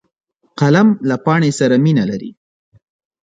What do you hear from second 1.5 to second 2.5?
سره مینه لري